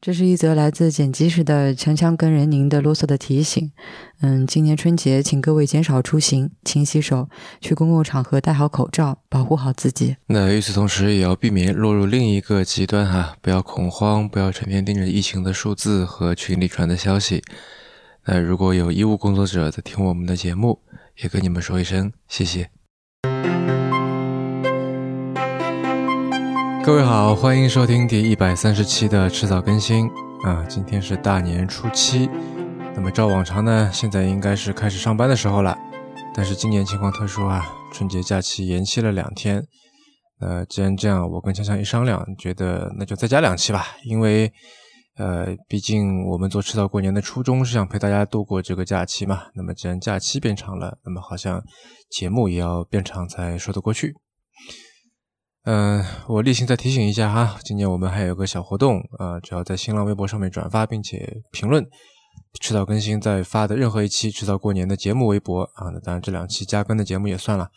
[0.00, 3.72] 这是一则来自剪辑时的锵锵跟人宁的啰嗦的提醒。
[4.20, 7.28] 嗯，今年春节，请各位减少出行，勤洗手，
[7.60, 10.16] 去公共场合戴好口罩，保护好自己。
[10.28, 17.42] 那与此同时，也要避免落入另一个极端哈，不要恐慌，不要成天盯着疫情的数字和群里传的消息。
[18.26, 20.80] 那如果有医务工作者在听我们的节目，
[21.20, 22.70] 也跟你们说一声谢谢。
[26.88, 30.08] 各位好，欢迎收听第一百三十期的迟早更新
[30.42, 30.64] 啊！
[30.70, 32.30] 今天是大年初七，
[32.94, 35.76] 那么照往常呢，现在应该是开始上班的时候了。
[36.34, 39.62] 但是今年情况特殊啊，春节假期延期了两天。
[40.40, 44.50] 呃，既然这样，我跟强强一商量，觉得那就再加两期吧，因为
[45.18, 49.42] 呃，毕竟我们做迟早过年的初衷是想陪大家度过这个假期嘛。
[49.54, 51.62] 那么既然假期变长了，那么好像
[52.08, 54.14] 节目也要变长才说得过去。
[55.70, 61.86] 嗯，我例行再提醒一下哈，今年我们还有个小活动啊，只要在新浪微博上面转发并且评论
[62.58, 67.68] 迟早更新在发的任何一期迟早过年的节目微博啊，那当然这两期加更的节目也算了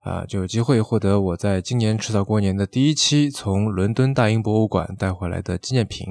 [0.00, 6.08] 啊，就有机会获得我在今年迟早过年的第一期从伦敦大英博物馆带回来的纪念品。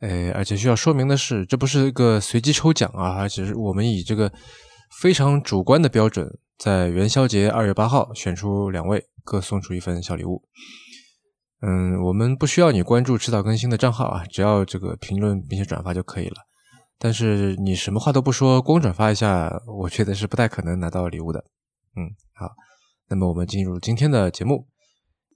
[0.00, 4.30] 哎，而且需要说明的是，这不是一个随机抽奖啊，而且是我们以这个
[5.00, 9.06] 非常主观的标准，在元宵节二月八号选出两位。
[9.24, 10.42] 各送出一份小礼物。
[11.62, 16.36] 嗯，我们不需要你关注迟早更新的账号啊，只要这个评论并且转发就可以了。
[16.98, 21.44] 但是你什么话都不说，光转发一下，我觉得是不太可能拿到礼物的。
[21.96, 22.50] 嗯，好，
[23.08, 24.66] 那么我们进入今天的节目。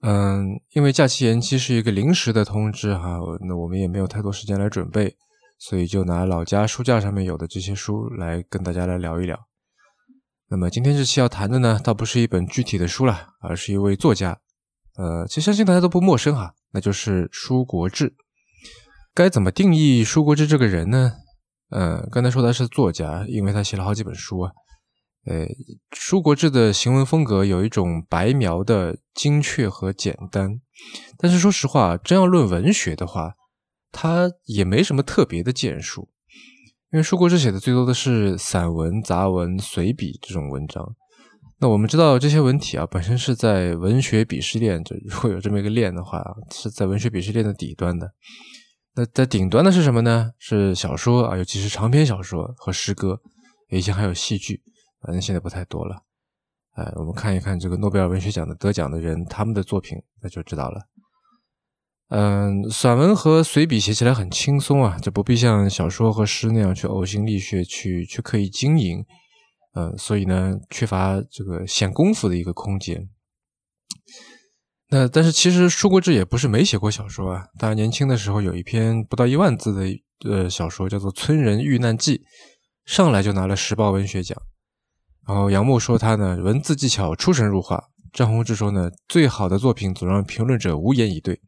[0.02, 5.16] 嗯，因为假期延期是一个临时的通知哈，那我们也没有太多时间来准备，
[5.58, 9.38] 所以就拿老家书架上面有的这些书来跟大家来聊一聊。
[10.48, 14.38] 那么今天这期要谈的呢，倒不是一本具体的书了，而是一位作家。
[14.96, 18.14] 呃，其实相信大家都不陌生哈，那就是舒国治。
[19.14, 21.12] 该怎么定义舒国治这个人呢？
[21.70, 24.52] 呃，刚才说他是作家，因为他写了好几本书啊。
[25.24, 25.46] 呃，
[25.92, 30.60] 舒国治的行文风格有一种白描的精确和简单，
[31.16, 33.32] 但是说实话，真要论文学的话，
[33.90, 36.10] 他也没什么特别的建树。
[36.94, 40.94] 因为舒国治写的最多的是散文、杂文、随笔这种文章。
[41.58, 46.22] 那我们知道这些文体啊，本身是在文学鄙视链，就如果有这么一个链的话，
[46.52, 48.12] 是在文学鄙视链的底端的。
[48.94, 50.30] 那在顶端的是什么呢？
[50.38, 53.20] 是小说啊，尤其是长篇小说和诗歌，
[53.70, 54.62] 以前还有戏剧，
[55.00, 55.96] 反正现在不太多了。
[56.76, 60.80] 哎，我们看一看这个诺贝尔文学奖的得奖的人，他们的作品，那就知道了。
[62.16, 69.04] 嗯，散文和随笔写起来很轻松啊，就不必像小说和诗那样去呕心沥血去去刻意经营，
[69.74, 73.08] 嗯，所以呢，缺乏这个显功夫的一个空间。
[74.90, 82.18] 那但是其实舒国治也不是没写过小说啊，他年轻的时候有一篇不到一万字的呃小说叫做《村人遇难记》，
[82.84, 84.40] 上来就拿了时报文学奖。
[85.26, 87.82] 然后杨牧说他呢文字技巧出神入化，
[88.12, 91.40] 张宏志说呢最好的作品总让评论者无言以对。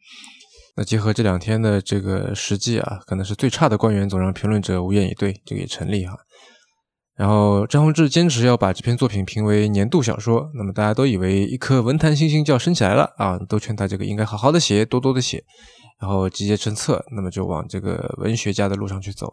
[0.77, 6.15] 那结合这两天的这个实际啊，可能是最差的官员总让评论者无言以对，这个也成立哈。
[7.17, 15.43] 然后张宏志坚持要把这篇作品评为年度小说，那么大家都以为一颗文坛星星就要升起来了啊，都劝他这个应该好好的写，多多的写，
[15.99, 19.33] 然后集结成册，那么就往这个文学家的路上去走。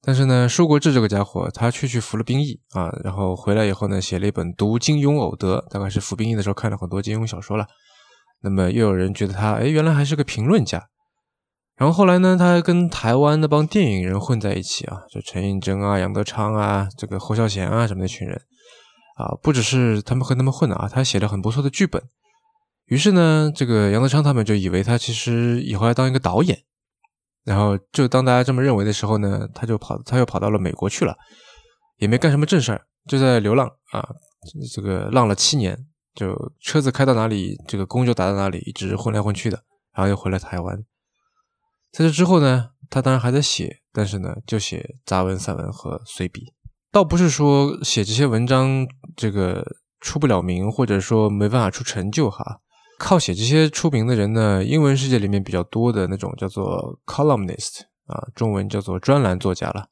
[0.00, 7.66] 但是呢，舒国治这个家伙，他去去服了兵役啊，然后回来以后呢，写了一本《读金庸偶得》，大概是服兵役的时候看了很多金庸小说了。
[8.42, 10.88] 那么又有人觉得他，哎，原来还是个评论家。
[11.76, 18.40] 然后后来呢，他跟台湾那帮电影人混在一起啊，就陈映真啊、杨德昌啊、这个侯孝贤啊什么那群人
[19.16, 22.02] 啊，不只是他们和他们混的啊，他写了很不错的剧本。
[22.86, 26.58] 于是呢，这个杨德昌他们就以为他其实以后要当一个导演。
[27.44, 31.16] 然后就当大家这么认为的时候呢，他就跑，他又跑到了美国去了，
[31.98, 34.06] 也没干什么正事儿，就在流浪啊，
[34.72, 35.76] 这个浪了七年。
[36.14, 39.64] 就车子开到哪里，这个工就打到哪里，一直混来混去的，
[39.94, 40.76] 然后又回来台湾。
[41.90, 46.52] 在这之后呢，他当然还在写，但是呢，就写杂文、散文和随笔。
[46.90, 48.86] 倒不是说写这些文章
[49.16, 49.64] 这个
[50.00, 52.60] 出不了名，或者说没办法出成就哈。
[52.98, 59.86] 靠写这些出名的人呢，英文世界里面比较多的那种叫做 columnist 啊，中文叫做专栏作家了。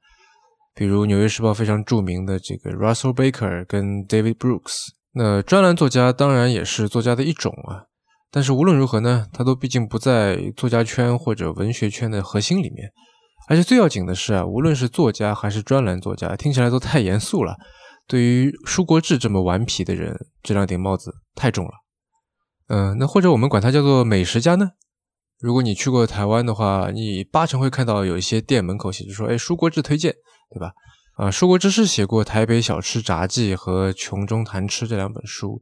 [0.75, 4.89] 比如《纽约时报》非常著名的这个 Russell Baker 跟 David Brooks。
[5.13, 7.85] 那专栏作家当然也是作家的一种啊，
[8.31, 12.91] 但是无论如何呢，他都毕竟不在作家圈或者文学圈的核心里面。
[13.49, 17.57] 而且最要紧的是啊，无论是作家还是专栏作家，听起来都太严肃了。
[18.07, 21.73] 对于舒国治这么顽皮的人，这两顶帽子太重了。
[22.69, 24.71] 嗯，那或者我们管他叫做美食家呢？
[25.41, 30.15] 如果你去过台湾的话，你八成会看到有一些店门口写着说：“哎，舒国志推荐，
[30.53, 30.71] 对吧？”
[31.21, 35.61] 啊，舒国志是写过《台北小吃杂记》和《穷中谈吃》这两本书，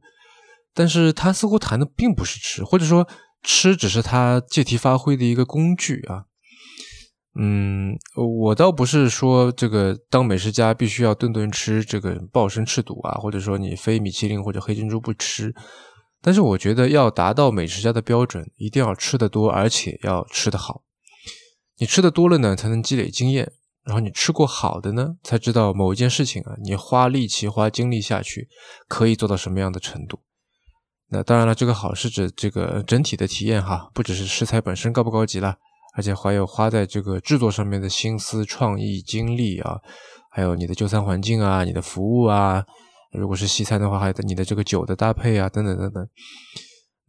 [0.73, 3.05] 但是他似乎谈的并不是吃，或者说
[3.43, 6.23] 吃只是他借题发挥的一个工具啊。
[7.37, 15.53] 嗯，我倒不是说这个当美食家必须要顿顿吃这个暴生吃肚啊，或者说你非米其林或者黑珍珠不吃。
[16.21, 20.83] 但是我觉得要达到美食家的标准，一定要吃得多，而且要吃得好。
[21.79, 23.51] 你吃的多了呢，才能积累经验。
[23.85, 28.47] 然后你吃过好的呢，才知道某一件事情啊，你花力气、花精力下去，
[28.87, 30.19] 可以做到什么样的程度。
[31.11, 35.55] 那当然了，这个好是指这个整体的体验哈，不只是食材本身高不高级了，
[35.95, 39.79] 而且还有花在这个制作上面的心思、创意、精力啊，
[40.29, 42.63] 还有你的就餐环境啊，你的服务啊。
[43.13, 46.07] 如果是西餐的话，还有你的这个酒的搭配啊，等等等等。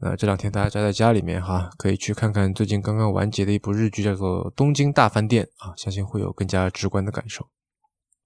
[0.00, 7.47] 呃，这两天大家宅在家里面哈，可以去看看最近刚刚完结的一部日剧，叫做《东京大饭店》啊，相信会有更加直观的感受。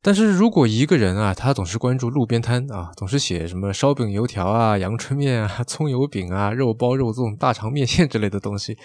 [0.01, 8.77] 但是如果一个人啊，他总是关注路边摊啊，总是写什么烧饼、油条啊、阳春面啊、葱油饼啊、肉包肉粽、大肠面线之类的东西，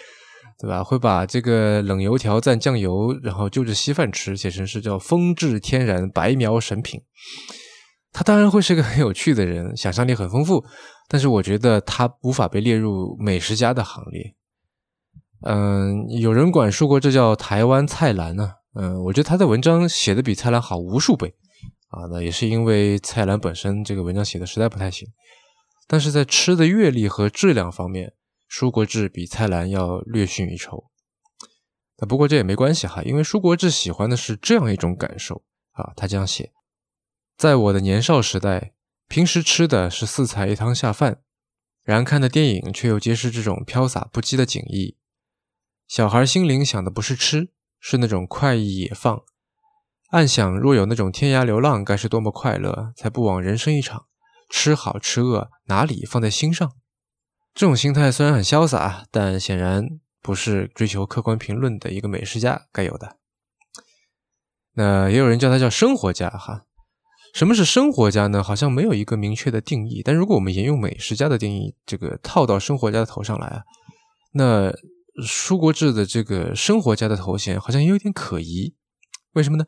[0.60, 0.84] 对吧？
[0.84, 7.00] 会把这个冷油条蘸酱油，然后就着稀饭吃，写成是叫风致天然白描神品。
[8.12, 10.66] 他当然会是个很有趣的人，想象力很丰富，
[11.08, 14.36] 但是我觉得他无法被列入美食家的行列。
[15.46, 18.54] 嗯，有人管说过这叫台湾蔡澜呢。
[18.76, 21.34] 嗯，我觉得他的文章写的比蔡澜好无数倍
[21.88, 22.06] 啊。
[22.12, 25.08] 那也是因为蔡澜本身这个文章写的实在不太行，
[25.88, 28.14] 但是在吃的阅历和质量方面，
[28.48, 30.86] 舒国志比蔡澜要略逊一筹。
[32.00, 36.52] 那不过这也没关系哈，因为舒国志喜欢的是这样一种感受啊，他这样写。
[37.40, 38.74] 在我的年少时代，
[39.08, 41.22] 平时吃的是四菜一汤下饭，
[41.86, 44.98] 然看的电影却又皆是这种飘洒不羁的景意。
[45.88, 49.22] 小孩心灵想的不是吃，是那种快意野放。
[50.10, 52.92] 暗想若有那种天涯流浪，该是多么快乐！
[52.98, 54.08] 才不枉人生一场。
[54.50, 56.70] 吃好吃饿，哪里放在心上？
[57.54, 59.88] 这种心态虽然很潇洒，但显然
[60.22, 63.16] 不是追求客观评论的一个美食家该有的。
[64.74, 66.66] 那也有人叫他叫生活家，哈。
[67.34, 68.44] 什么是生活家呢？
[68.44, 70.02] 好像没有一个明确的定义。
[70.04, 73.62] 但如果我们沿用美食家的定义，这个套到生活家的头上来啊，
[74.34, 74.74] 那
[75.24, 78.74] 舒国志的这个生活家的头衔好像也有点可疑。
[79.34, 79.66] 为什么呢？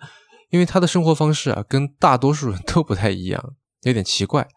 [0.50, 3.54] 因为他的生活方式啊，跟大多数人都不太一样，
[3.84, 4.48] 有点奇怪。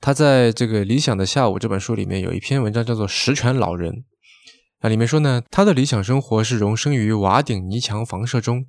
[0.00, 3.92] 他在这个《理想的下午》这本书里面有一篇文章叫做《十全老人》，
[4.80, 8.66] 啊里面说呢，他的理想生活是容身于瓦顶泥墙房舍中，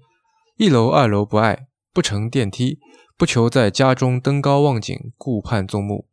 [0.58, 2.80] 一楼二楼不爱，不乘电梯。
[3.20, 6.08] 不求在家中登高望景，顾盼纵目，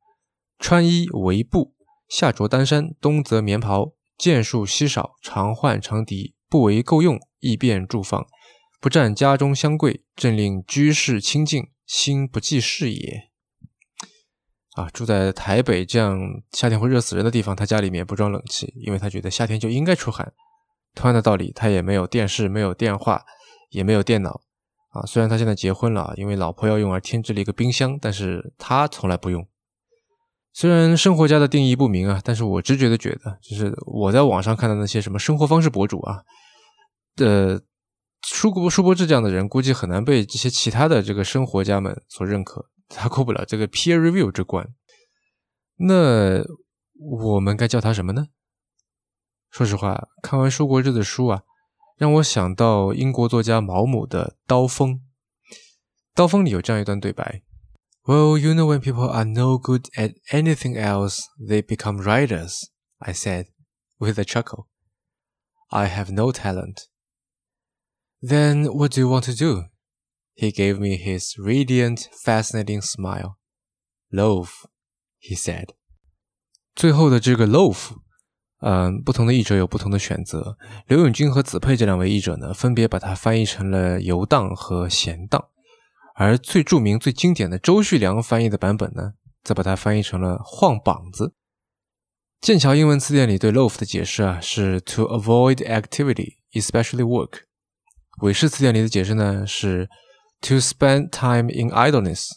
[0.58, 1.72] 穿衣围布，
[2.08, 8.26] 下着单衫，冬则棉袍，件数稀少，常换长笛，不为够用，易便住放，
[8.80, 13.28] 不占家中香柜，正令居室清净，心不济事也。
[14.74, 20.32] 啊，住在台北这样夏天会热死人的地方，他家里面不装冷气，因为他觉得夏天就应该出汗。
[20.96, 23.24] 同样的道理，他也没有电视，没有电话，
[23.70, 24.40] 也没有电脑。
[24.96, 29.46] 啊，虽然他现在结婚了，因为老婆要用而添置了一个冰箱，但是他从来不用。
[30.52, 36.22] 虽然生活家的定义不明啊，但是我直觉的觉得，就是我在网上看到那些什么生活方式博主啊，
[37.16, 37.60] 呃，
[38.22, 44.66] 舒国舒国志这样的人，估计很难被这些其他的这个生活家们所认可，他过不了这个 peer review 这关。
[45.76, 46.42] 那
[46.98, 48.28] 我们该叫他什么呢？
[49.50, 51.42] 说实话，看完舒国志的书啊。
[51.97, 54.95] 让我想到英国作家毛姆的《刀锋》。《
[56.13, 57.43] 刀锋》里有这样一段对白：“
[58.03, 63.47] Well, you know, when people are no good at anything else, they become writers,” I said,
[63.99, 64.67] with a chuckle.
[65.69, 66.87] I have no talent.
[68.21, 69.65] Then what do you want to do?
[70.33, 73.37] He gave me his radiant, fascinating smile.
[74.11, 74.65] Loaf,
[75.19, 75.75] he said.
[76.75, 77.91] 最后的这个 loaf
[78.68, 80.58] 嗯，不同的译者有不同的选择。
[80.88, 85.40] 刘永军和子佩这两位译者呢，分别把它翻译成了“游荡”和“闲荡”，
[86.18, 89.12] 而最著名、最经典的周旭良翻译的版本呢，
[89.44, 91.34] 则把它翻译成了“晃膀子”。
[92.42, 97.42] 剑桥英文词典里对 “loaf” 的解释啊，是 “to avoid activity, especially work”。
[98.22, 99.88] 韦氏词典里的解释呢，是
[100.40, 102.30] “to spend time in idleness”。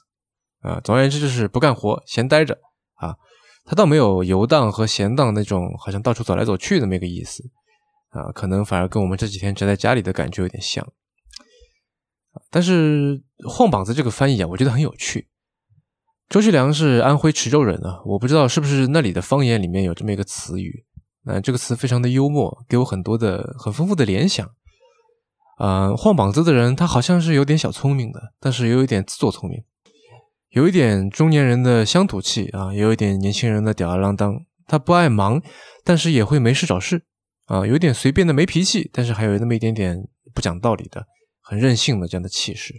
[0.61, 2.59] 啊，总而言之就是不干活，闲待着
[2.97, 3.15] 啊。
[3.69, 7.43] 他倒没有游荡和闲荡那种好像到处走来走去的那个意思，
[8.09, 10.83] 啊，可能反而跟我们这几天宅在家里的感觉有点像。
[12.49, 15.27] 但是“晃膀子”这个翻译啊，我觉得很有趣。
[16.29, 20.83] 周旭良是安徽池州人啊，我不知道是不是那里的方言里面有这么一个词语。
[21.25, 24.49] 呃，这个词非常的幽默，给我很多的很丰富的联想。
[25.59, 29.63] 呃，晃膀子的人，他好像是有点小聪明的，但是又有点自作聪明，
[30.49, 34.35] 有一点中年人的乡土气啊，也有一点年轻人的吊儿郎当。
[34.67, 35.41] 他不爱忙，
[35.83, 37.03] 但是也会没事找事
[37.45, 39.97] 啊，有点随便的没脾气，但是还有那么一点点
[40.33, 41.05] 不讲道理的、
[41.41, 42.73] 很任性的这样的气势。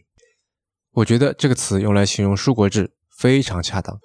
[0.92, 3.98] 我觉得这个词用来形容舒国治非常恰当。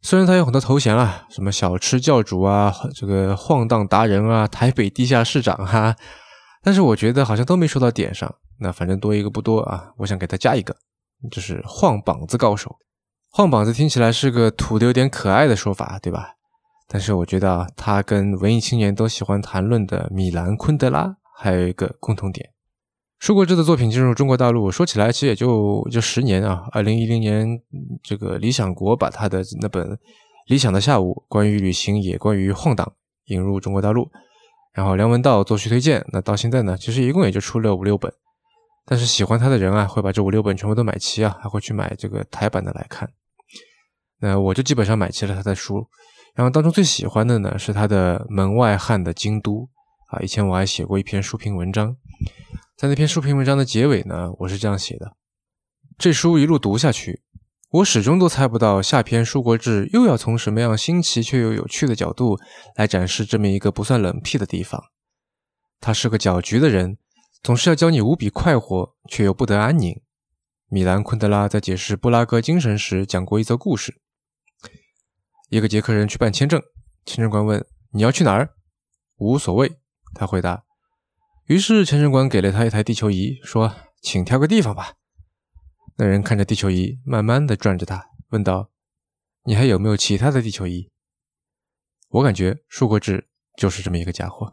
[0.00, 5.96] 虽然他有很多头衔啊，什么小吃教主啊，这个晃荡达人啊，台北地下市长哈，
[6.62, 8.34] 但是我觉得好像都没说到点上。
[8.60, 10.76] 那反正多一个不多啊，我想给他加一个，
[11.30, 12.76] 就是晃膀子高手。
[13.30, 16.34] 晃膀子听起来是个土的有点可爱的说法，对吧？
[16.88, 22.50] 但是我觉得，他跟文艺青年都喜欢谈论的米兰昆德拉还有一个共同点。
[23.18, 26.68] 舒国治的作品进入中国大陆，说起来其实也就就十年啊。
[26.72, 27.62] 二零一零年，
[28.02, 29.90] 这个理想国把他的那本
[30.48, 32.92] 《理想的下午》关于旅行也关于晃荡
[33.26, 34.10] 引入中国大陆，
[34.74, 36.04] 然后梁文道做序推荐。
[36.12, 38.12] 那到现在呢，其实一共也就出了五六本。
[38.84, 43.08] 但是喜欢他的人啊，会把这五六本全部都买齐啊，还会去买这个台版的来看。
[44.18, 45.88] 那我就基本上买齐了他的书，
[46.34, 49.52] 然后当中最喜欢的呢是他的《门外汉的京都》
[50.08, 51.96] 啊，以前我还写过一篇书评文章。
[52.76, 55.16] 在那篇书评文章的结尾呢，我是这样写的：
[55.98, 57.22] 这书一路读下去，
[57.70, 62.38] 我始终都猜不到下篇舒国志又要从什么样新奇却又有趣的角度
[62.76, 64.82] 来展示这么一个不算冷僻的地方。
[65.80, 66.98] 他是个搅局的人，
[67.42, 70.00] 总是要教你无比快活却又不得安宁。
[70.68, 74.00] 米兰昆德拉在解释布拉格精神时讲过一则故事：
[75.50, 76.62] 一个捷克人去办签证，
[77.04, 78.54] 签证官问：“你要去哪儿
[79.18, 79.80] ？”“无所谓。”
[80.14, 80.62] 他回答。
[81.46, 84.94] 于是签证官给了他一台地球仪，说：“请挑个地方吧。”
[85.98, 88.70] 那人看着地球仪，慢慢的转着它，问道
[89.44, 90.90] ：“你还有没有其他的地球仪？”
[92.08, 94.50] 我感觉舒国志就是这么一个家伙。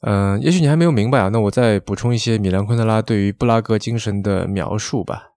[0.00, 5.32] 嗯，也许你还没有明白啊，那我再补充一些米兰昆德拉对于布拉格精神的描述吧。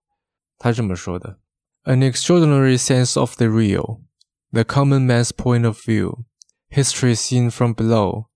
[0.57, 1.39] 他这么说的
[1.83, 4.01] ：“An extraordinary sense of the real,
[4.51, 6.23] the common man's point of view,
[6.69, 8.27] history seen from below.”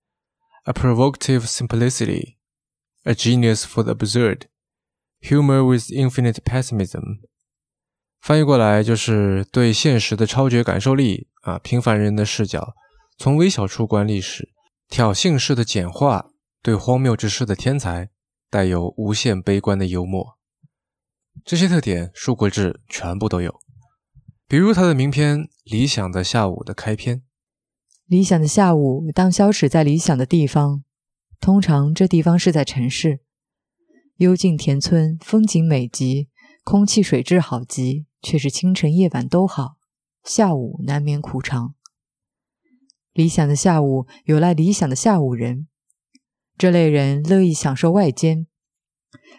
[0.66, 2.36] A provocative simplicity,
[3.04, 4.48] a genius for the absurd,
[5.22, 7.22] humor with infinite pessimism。
[8.20, 12.74] 翻译过来就是对现实的超绝感受力啊，平凡人的视角，
[13.18, 14.50] 从微小处观历史，
[14.90, 18.10] 挑衅式的简化，对荒谬之事的天才，
[18.50, 20.38] 带有无限悲观的幽默。
[21.46, 23.60] 这些特点，舒国治全部都有。
[24.48, 27.22] 比如他的名篇《理想的下午》的开篇。
[28.06, 30.84] 理想的下午，当消驶在理想的地方，
[31.40, 33.20] 通常这地方是在城市。
[34.16, 36.30] 幽静田村，风景美极，
[36.64, 39.76] 空气水质好极，却是清晨夜晚都好，
[40.24, 41.76] 下午难免苦长。
[43.18, 45.68] 理想的下午，有赖理想的下午人。
[46.56, 48.46] 这类人乐意享受外间，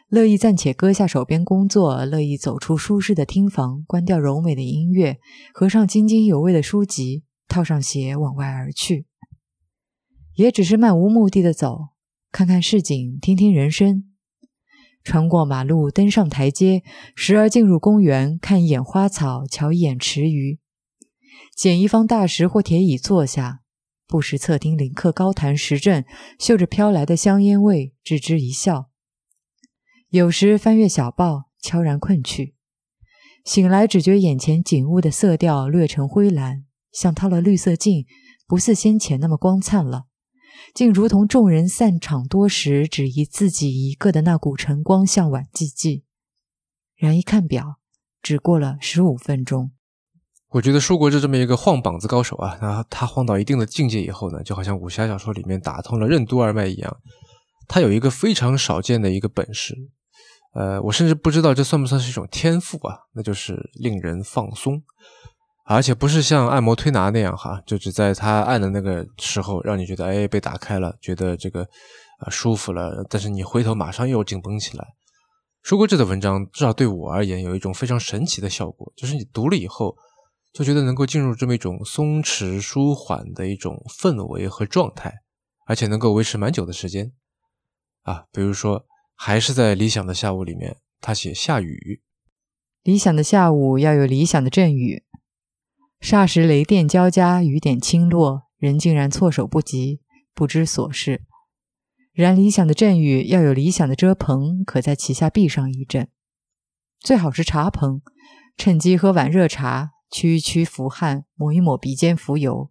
[0.09, 5.21] 乐意暂且搁下手边工作，乐意走出舒适的厅房，关掉柔美的音乐，
[5.55, 7.23] 合上津津有味的书籍。
[7.47, 9.07] 套上鞋往外而去，
[10.35, 11.91] 也只是漫无目的的走，
[12.33, 14.05] 看看市井，听听人声，
[15.05, 16.83] 穿过马路，登上台阶，
[17.15, 20.59] 时而进入公园，看一眼花草，瞧一眼池鱼，
[21.57, 23.63] 捡一方大石或铁椅坐下，
[24.09, 26.03] 不时侧听林客高谈时政，
[26.39, 28.89] 嗅着飘来的香烟味，置之一笑。
[30.09, 32.55] 有时翻阅小报，悄然困去，
[33.45, 36.65] 醒来只觉眼前景物的色调略成灰蓝。
[36.91, 38.07] 像套了绿色镜，
[38.47, 40.07] 不似先前那么光灿了，
[40.73, 46.05] 竟如同众人散场多时，只遗自己一个的那股晨光，向晚寂寂。
[46.97, 47.77] 然一看表，
[48.23, 49.73] 只过了十五分钟。
[50.51, 56.97] 我觉得舒国治这么一个晃膀子高手啊，那他晃到一定的境界以后呢，就好像武侠小说里面打通了任督二脉一样，
[57.67, 59.75] 他有一个非常少见的一个本事，
[60.55, 64.83] 呃，我甚至不知道这算不算是一种天赋啊，那就是令人放松。
[65.71, 71.61] 而且不是像按摩推拿那样哈，就只在他按的那个时候，让你觉得哎被打开了，觉得这个
[72.21, 74.87] 啊舒服了，但是你回头马上又紧绷起来。
[75.63, 79.95] 舒国治的文章至少对我而言有一种非常神奇的效果，就是你读了以后
[80.59, 85.21] 就觉得能够进入这么一种松弛舒缓的一种氛围和状态，
[85.67, 87.13] 而且能够维持蛮久的时间
[88.03, 88.25] 啊。
[88.33, 88.85] 比如说，
[89.15, 92.03] 还是在理想的下午里面，他写下雨，
[92.83, 95.05] 理想的下午要有理想的阵雨。
[96.01, 100.01] 霎时雷电交加，雨点倾落，人竟然措手不及，
[100.35, 101.23] 不知所事。
[102.13, 106.09] 然理想的阵雨要有理想的遮棚，可在其下避上一阵，
[106.99, 108.03] 最好是茶棚，
[108.57, 112.71] 趁机喝碗热茶，驱一驱伏汗，抹一抹鼻尖浮油。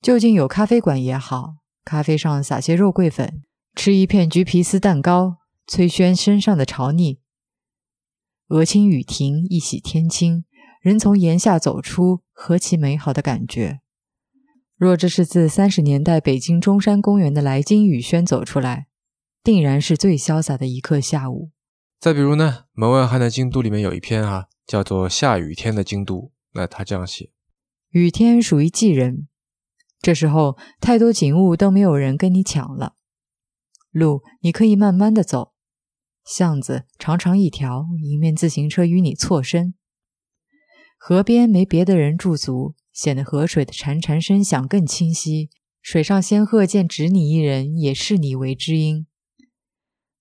[0.00, 3.42] 就近有咖啡馆也好，咖啡上撒些肉桂粉，
[3.74, 7.20] 吃一片橘皮丝蛋糕，催宣身上的潮腻。
[8.48, 10.44] 鹅清雨停，一洗天清，
[10.80, 13.80] 人从檐下走出，何其美好的感觉！
[14.76, 18.86] 若这是自三十年代北京中山公园的来京雨轩走出来，
[19.44, 21.50] 定然是最潇洒的一刻下午。
[22.00, 26.16] 再比如呢，门外汉的京都里面有一篇啊，叫做《下雨天的京都》，
[26.54, 27.30] 那他这样写：
[27.90, 29.28] 雨天属于寄人，
[30.00, 32.94] 这时候太多景物都没有人跟你抢了，
[33.90, 35.52] 路你可以慢慢的走。
[36.24, 39.74] 巷子长长一条，迎面自行车与你错身。
[40.96, 45.50] 河边没别的人驻足，显得河水的潺潺声响更清晰。
[45.82, 49.06] 水上仙鹤见只你一人，也视你为知音。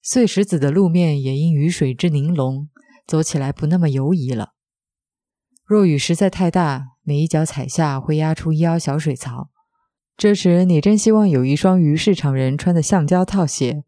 [0.01, 2.69] 碎石子的路面也因雨水之凝拢，
[3.05, 4.53] 走起来不那么游移了。
[5.65, 9.49] 若雨实在太大，每一脚踩下会压出一凹小水槽。
[10.17, 13.83] 这时你真希望有一双鱼市场人穿的橡胶套鞋，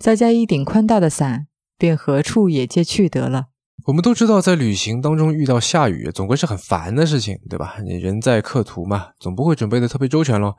[0.00, 1.46] 再加一顶宽大的伞。
[1.80, 3.50] 便何处也皆去得了。
[3.86, 7.76] 我们都知道，在旅行当中遇到下雨，总归是很烦的事情，对吧？
[7.84, 10.56] 你人在客途嘛，总不会准备的特别周全咯。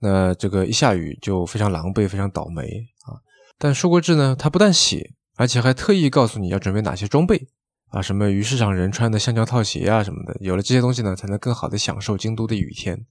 [0.00, 2.64] 那这个一下雨就非常狼狈，非常倒霉
[3.06, 3.22] 啊。
[3.58, 7.48] 但舒国志呢，他不但写，而且还特意告诉你要准备哪些装备
[7.90, 10.36] 啊，什么鱼市场人穿的橡胶套鞋啊什么的。
[10.40, 13.04] 有了这些东西呢，才能更好的享受京都的雨天。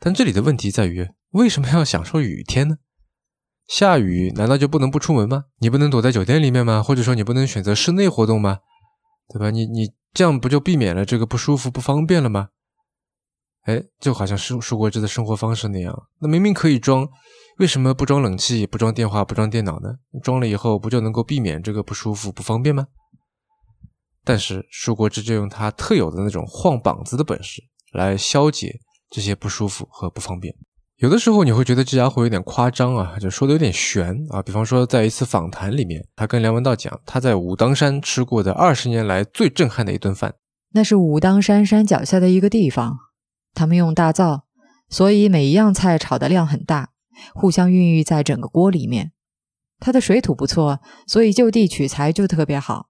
[0.00, 2.76] 但这里的问题在于，为什么要享受雨天呢？
[3.68, 5.44] 下雨难道就不能不出门吗？
[5.60, 6.82] 你不能躲在酒店里面吗？
[6.82, 8.58] 或者说你不能选择室内活动吗？
[9.32, 9.50] 对吧？
[9.50, 12.48] 你你这样不就避免了这个不舒服、不方便了吗？
[13.62, 17.08] 哎，就好像舒舒国志的生活方式那样，那明明可以装，
[17.58, 19.90] 为什么不装冷气、不装电话、不装电脑呢？
[20.22, 22.86] 装了以后不就能够避免这个不舒服、不方便吗？
[24.24, 28.78] 但是舒国志就用他特有的那种晃膀子的本事来消解
[29.10, 30.54] 这些不舒服和不方便。
[30.98, 34.40] 有的时候你会觉得这家伙有点夸张啊，就说的有点悬啊。
[34.40, 40.34] 比方说，在一次访谈里面，他跟梁文道讲他在武当山吃过的二十年来最震撼的一顿饭。
[40.74, 42.96] 那是武当山山脚下的一个地方，
[43.54, 44.44] 他们用大灶，
[44.88, 46.90] 所以每一样菜炒的量很大，
[47.34, 49.12] 互相孕育在整个锅里面。
[49.78, 52.88] 它的水土不错，所以就地取材就特别好。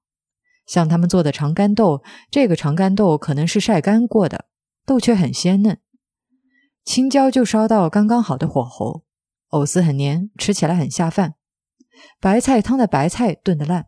[0.67, 4.47] 像他们做的长干豆，这个长干豆可能是晒干过的，
[4.87, 5.79] 豆却很鲜嫩。
[6.85, 9.05] 青椒就烧到刚刚好的火候，
[9.49, 11.35] 藕丝很黏，吃起来很下饭。
[12.21, 13.87] 白菜汤的白菜炖得烂。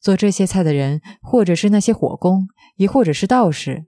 [0.00, 3.87] 做这些菜的人，或者是那些火工，也或者是道士，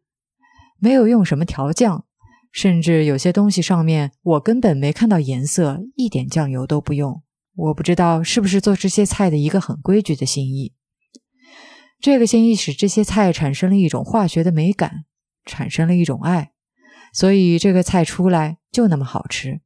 [0.81, 2.05] 没有用什么调酱，
[2.51, 7.23] 甚至有些东西上面我根本没看到颜色，一点酱油都不用。
[7.55, 10.73] 我不知道是不是做这些菜的一个很规矩的心意。
[12.01, 15.05] 这个心意使这些菜产生了一种化学的美感，
[15.45, 16.53] 产生了一种爱。
[17.12, 19.61] 所以这个菜出来就那么好吃，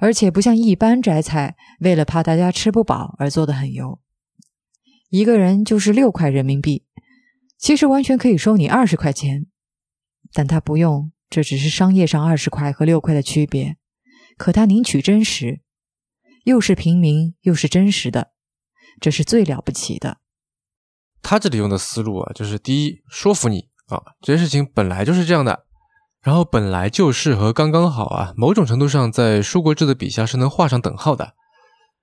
[0.00, 4.00] 而且不像一般摘菜，为了怕大家吃不饱而做的很油。
[5.08, 6.84] 一个人就是六块人民币，
[7.56, 9.46] 其实完全可以收你二十块钱，
[10.32, 13.76] 但他不用，这只是商业上二十块和六块的区别。
[14.36, 15.62] 可他宁取真实，
[16.44, 18.32] 又是平民又是真实的，
[19.00, 20.18] 这是最了不起的。
[21.22, 25.64] 他这里用的思路啊，就是第一说服你啊，这件事情本来就是这样的。
[26.20, 31.34] 然后本来就是和刚刚好啊，某种程度上在舒国志的笔下是能画上等号的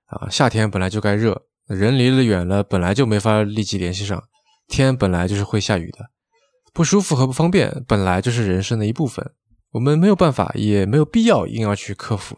[0.06, 0.28] 啊。
[0.30, 4.22] 夏天本来就该热，人离了远了本来就没法立即联系上，
[4.66, 6.10] 天本来就是会下雨的，
[6.74, 9.24] 不舒服和不方便本来就是人生的一部分，
[9.70, 12.36] 我们没有办法也没有必要硬要去克服。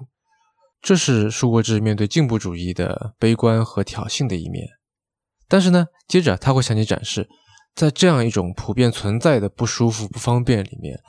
[0.82, 4.68] 这是舒国志面对进步主义的悲观和挑衅的一面。
[5.48, 7.26] 但是呢，接着他会向你展示，
[7.74, 11.00] 在这样一种普遍存在的不舒服、不方便里面。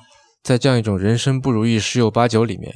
[0.42, 2.74] 在这样一种人生不如意十有八九里面，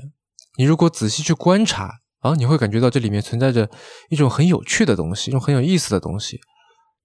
[0.58, 3.70] 你如果仔细去观察啊，你会感觉到这里面存在着
[4.10, 6.42] 一种很有趣的东西，一种很有意思的东西。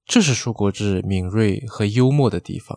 [0.05, 2.77] 这是舒国志敏锐和幽默的地方。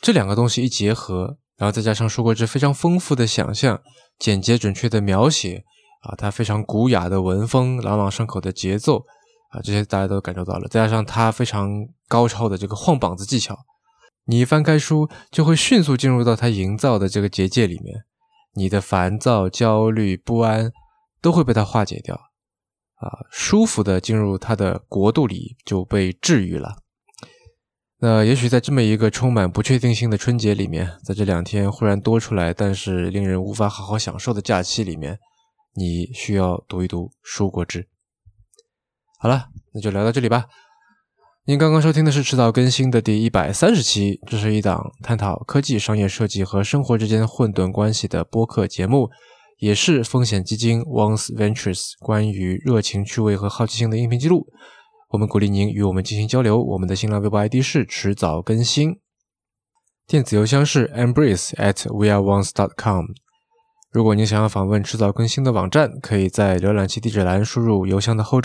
[0.00, 3.80] 这两个东西一结合，然后再加上舒国志非常丰富的想象、
[4.18, 5.64] 简洁准确的描写
[6.02, 8.98] 啊，他非常古雅的文风、朗朗上口的节奏
[9.50, 10.68] 啊，这些大家都感受到了。
[10.68, 11.70] 再加上他非常
[12.08, 13.56] 高超的这个晃膀子技巧。
[14.26, 18.04] 你一翻开书，就会迅速进入到他营造的这个结界里面，
[18.54, 20.72] 你的烦躁、焦虑、不安
[21.20, 22.14] 都会被他化解掉，
[22.96, 26.83] 啊，舒服的进入他的国度里就被治愈了。
[28.00, 35.18] 那也许在这么一个充满不确定性的春节里面，在这两天忽然多出来但是令人无法好好享受的假期里面，
[35.74, 37.82] 你需要读一读《书国志》。
[39.18, 40.44] 好了，那就聊到这里吧。
[41.46, 49.08] 您刚刚收听的是迟早更新的第一百三十期，这是一档探讨科技、商业设计和生活之间混沌关系的播客节目，
[49.58, 54.46] 也是风险基金 Once Ventures 关于热情、趣味和好奇心的音频记录。
[55.14, 58.98] 我们鼓励您与我们进行交流，我们的新浪微博 ID 是迟早更新，
[60.08, 63.06] 电子邮箱是 embrace at weareones dot com。
[63.92, 68.42] 如果您想要访问迟早更新的网站，可以在浏览器地址栏输入邮箱的后缀